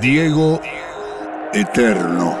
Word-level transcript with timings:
Diego 0.00 0.60
Eterno. 1.52 2.38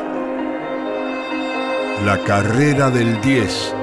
La 2.04 2.22
carrera 2.24 2.88
del 2.88 3.20
10. 3.20 3.74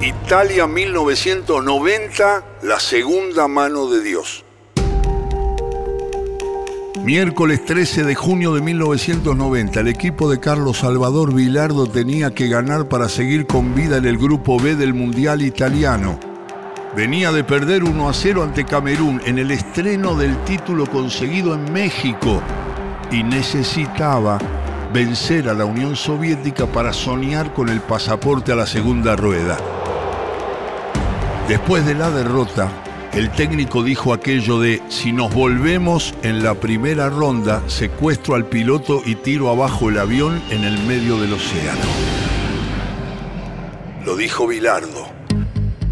Italia 0.00 0.66
1990, 0.66 2.44
la 2.62 2.80
segunda 2.80 3.46
mano 3.46 3.90
de 3.90 4.02
Dios. 4.02 4.42
Miércoles 7.04 7.66
13 7.66 8.04
de 8.04 8.14
junio 8.14 8.54
de 8.54 8.62
1990, 8.62 9.80
el 9.80 9.88
equipo 9.88 10.30
de 10.30 10.40
Carlos 10.40 10.78
Salvador 10.78 11.34
Vilardo 11.34 11.86
tenía 11.86 12.34
que 12.34 12.48
ganar 12.48 12.88
para 12.88 13.10
seguir 13.10 13.46
con 13.46 13.74
vida 13.74 13.98
en 13.98 14.06
el 14.06 14.16
grupo 14.16 14.58
B 14.58 14.76
del 14.76 14.94
Mundial 14.94 15.42
Italiano. 15.42 16.18
Venía 16.98 17.30
de 17.30 17.44
perder 17.44 17.84
1 17.84 18.08
a 18.08 18.12
0 18.12 18.42
ante 18.42 18.64
Camerún 18.64 19.22
en 19.24 19.38
el 19.38 19.52
estreno 19.52 20.16
del 20.16 20.36
título 20.42 20.84
conseguido 20.84 21.54
en 21.54 21.72
México 21.72 22.42
y 23.12 23.22
necesitaba 23.22 24.36
vencer 24.92 25.48
a 25.48 25.54
la 25.54 25.64
Unión 25.64 25.94
Soviética 25.94 26.66
para 26.66 26.92
soñar 26.92 27.54
con 27.54 27.68
el 27.68 27.80
pasaporte 27.80 28.50
a 28.50 28.56
la 28.56 28.66
segunda 28.66 29.14
rueda. 29.14 29.56
Después 31.46 31.86
de 31.86 31.94
la 31.94 32.10
derrota, 32.10 32.68
el 33.12 33.30
técnico 33.30 33.84
dijo 33.84 34.12
aquello 34.12 34.58
de, 34.58 34.82
si 34.88 35.12
nos 35.12 35.32
volvemos 35.32 36.16
en 36.24 36.42
la 36.42 36.54
primera 36.54 37.08
ronda, 37.08 37.62
secuestro 37.68 38.34
al 38.34 38.46
piloto 38.46 39.02
y 39.06 39.14
tiro 39.14 39.50
abajo 39.50 39.88
el 39.88 40.00
avión 40.00 40.42
en 40.50 40.64
el 40.64 40.76
medio 40.84 41.16
del 41.20 41.34
océano. 41.34 41.78
Lo 44.04 44.16
dijo 44.16 44.48
Bilardo. 44.48 45.17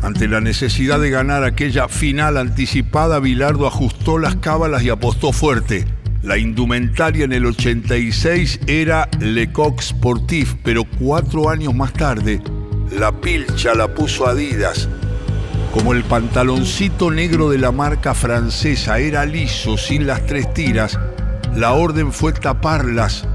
Ante 0.03 0.29
la 0.29 0.41
necesidad 0.41 1.01
de 1.01 1.11
ganar 1.11 1.45
aquella 1.45 1.89
final 1.89 2.37
anticipada, 2.37 3.19
Bilardo 3.19 3.67
ajustó 3.67 4.19
las 4.19 4.37
cábalas 4.37 4.83
y 4.83 4.91
apostó 4.91 5.33
fuerte. 5.33 5.85
La 6.23 6.39
indumentaria 6.39 7.25
en 7.25 7.33
el 7.33 7.47
86 7.47 8.61
era 8.67 9.09
Lecoq 9.21 9.81
Sportif, 9.81 10.55
pero 10.63 10.85
cuatro 10.99 11.49
años 11.49 11.75
más 11.75 11.93
tarde, 11.93 12.41
la 12.99 13.13
pilcha 13.13 13.75
la 13.75 13.95
puso 13.95 14.27
Adidas. 14.27 14.89
Como 15.73 15.93
el 15.93 16.05
pantaloncito 16.05 17.11
negro 17.11 17.51
de 17.51 17.59
la 17.59 17.71
marca 17.71 18.15
francesa 18.15 18.99
era 18.99 19.25
liso, 19.27 19.77
sin 19.77 20.07
las 20.07 20.25
tres 20.27 20.53
tiras, 20.55 20.99
la 21.55 21.73
orden 21.73 22.13
fue 22.13 22.33
taparlas 22.33 23.27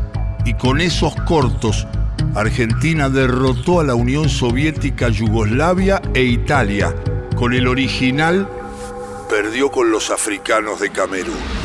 y 0.46 0.54
con 0.56 0.82
esos 0.82 1.16
cortos 1.28 1.88
Argentina 2.36 3.10
derrotó 3.10 3.82
a 3.82 3.84
la 3.84 3.94
Unión 3.94 4.30
Soviética, 4.30 5.10
Yugoslavia 5.10 6.02
e 6.14 6.24
Italia. 6.24 6.96
Con 7.36 7.54
el 7.54 7.68
original, 7.68 8.48
perdió 9.30 9.70
con 9.70 9.92
los 9.92 10.12
africanos 10.12 10.80
de 10.80 10.92
Camerún. 10.92 11.61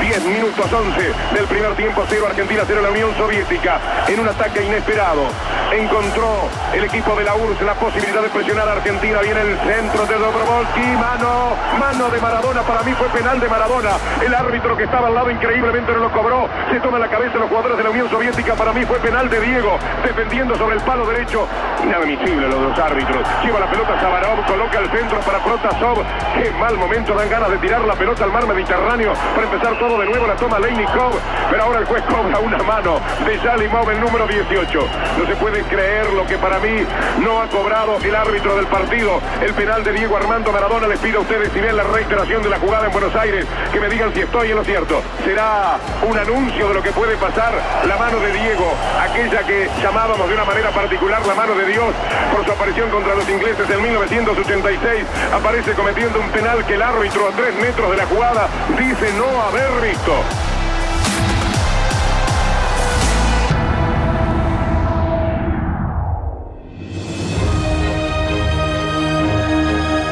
10 0.00 0.24
minutos 0.24 0.72
11 0.72 1.12
del 1.34 1.46
primer 1.46 1.74
tiempo, 1.74 2.04
0 2.08 2.26
Argentina, 2.26 2.62
0 2.66 2.80
la 2.82 2.90
Unión 2.90 3.14
Soviética. 3.16 3.80
En 4.08 4.20
un 4.20 4.28
ataque 4.28 4.64
inesperado, 4.64 5.26
encontró 5.72 6.48
el 6.74 6.84
equipo 6.84 7.14
de 7.16 7.24
la 7.24 7.34
URSS 7.34 7.62
la 7.62 7.74
posibilidad 7.74 8.22
de 8.22 8.28
presionar 8.28 8.68
a 8.68 8.72
Argentina. 8.72 9.20
Viene 9.20 9.40
el 9.40 9.58
centro 9.58 10.06
de 10.06 10.14
Dobrovolsky, 10.14 10.86
mano, 10.96 11.56
mano 11.78 12.10
de 12.10 12.20
Maradona. 12.20 12.62
Para 12.62 12.82
mí 12.82 12.92
fue 12.92 13.08
penal 13.08 13.40
de 13.40 13.48
Maradona. 13.48 13.90
El 14.24 14.34
árbitro 14.34 14.76
que 14.76 14.84
estaba 14.84 15.08
al 15.08 15.14
lado 15.14 15.30
increíblemente 15.30 15.92
no 15.92 15.98
lo 15.98 16.12
cobró. 16.12 16.48
Se 16.70 16.80
toma 16.80 16.98
la 16.98 17.08
cabeza 17.08 17.38
los 17.38 17.48
jugadores 17.48 17.76
de 17.76 17.84
la 17.84 17.90
Unión 17.90 18.08
Soviética. 18.10 18.54
Para 18.54 18.72
mí 18.72 18.84
fue 18.84 18.98
penal 19.00 19.28
de 19.28 19.40
Diego, 19.40 19.78
defendiendo 20.04 20.56
sobre 20.56 20.76
el 20.76 20.82
palo 20.82 21.06
derecho. 21.06 21.46
Inadmisible 21.84 22.48
los 22.48 22.60
dos 22.60 22.78
árbitros. 22.78 23.22
Lleva 23.44 23.60
la 23.60 23.70
pelota 23.70 24.00
Sabarov, 24.00 24.46
coloca 24.46 24.78
el 24.78 24.90
centro 24.90 25.20
para 25.20 25.38
Protasov. 25.38 25.98
Qué 26.34 26.50
mal 26.58 26.76
momento, 26.76 27.14
dan 27.14 27.28
ganas 27.28 27.50
de 27.50 27.58
tirar 27.58 27.82
la 27.82 27.94
pelota 27.94 28.24
al 28.24 28.32
mar 28.32 28.46
Mediterráneo 28.46 29.12
para 29.34 29.46
empezar 29.46 29.78
todo 29.82 29.98
de 29.98 30.06
nuevo 30.06 30.28
la 30.28 30.36
toma 30.36 30.60
Leinikov, 30.60 31.10
pero 31.50 31.64
ahora 31.64 31.80
el 31.80 31.86
juez 31.86 32.04
cobra 32.04 32.38
una 32.38 32.58
mano 32.58 33.00
de 33.26 33.36
Yalimov, 33.36 33.90
el 33.90 34.00
número 34.00 34.28
18. 34.28 34.78
No 35.18 35.26
se 35.26 35.34
puede 35.34 35.60
creer 35.64 36.08
lo 36.12 36.24
que 36.24 36.38
para 36.38 36.60
mí 36.60 36.86
no 37.18 37.42
ha 37.42 37.48
cobrado 37.48 37.96
el 37.96 38.14
árbitro 38.14 38.54
del 38.54 38.66
partido, 38.68 39.20
el 39.44 39.52
penal 39.54 39.82
de 39.82 39.92
Diego 39.92 40.16
Armando 40.16 40.52
Maradona. 40.52 40.86
Les 40.86 41.00
pido 41.00 41.18
a 41.18 41.22
ustedes, 41.22 41.50
si 41.52 41.60
ven 41.60 41.76
la 41.76 41.82
reiteración 41.82 42.44
de 42.44 42.50
la 42.50 42.60
jugada 42.60 42.86
en 42.86 42.92
Buenos 42.92 43.12
Aires, 43.16 43.44
que 43.72 43.80
me 43.80 43.88
digan 43.88 44.14
si 44.14 44.20
estoy 44.20 44.52
en 44.52 44.56
lo 44.58 44.62
cierto. 44.62 45.02
Será 45.24 45.78
un 46.08 46.16
anuncio 46.16 46.68
de 46.68 46.74
lo 46.74 46.82
que 46.82 46.92
puede 46.92 47.16
pasar 47.16 47.52
la 47.84 47.96
mano 47.96 48.20
de 48.20 48.32
Diego, 48.34 48.72
aquella 49.02 49.42
que 49.42 49.68
llamábamos 49.82 50.28
de 50.28 50.34
una 50.34 50.44
manera 50.44 50.70
particular 50.70 51.26
la 51.26 51.34
mano 51.34 51.56
de 51.56 51.66
Dios 51.66 51.92
por 52.32 52.44
su 52.44 52.52
aparición 52.52 52.88
contra 52.90 53.16
los 53.16 53.28
ingleses 53.28 53.68
en 53.68 53.82
1986. 53.82 55.06
Aparece 55.34 55.72
cometiendo 55.72 56.20
un 56.20 56.28
penal 56.28 56.64
que 56.66 56.74
el 56.74 56.82
árbitro 56.82 57.26
a 57.26 57.32
tres 57.32 57.52
metros 57.56 57.90
de 57.90 57.96
la 57.96 58.06
jugada 58.06 58.46
dice 58.78 59.12
no 59.18 59.42
haber 59.42 59.71
Rico. 59.80 60.22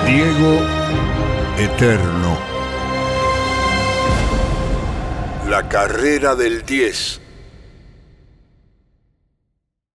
Diego 0.07 0.61
Eterno. 1.57 2.39
La 5.49 5.69
carrera 5.69 6.35
del 6.35 6.63
10. 6.63 7.20